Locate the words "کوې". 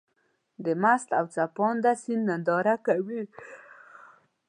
2.85-3.21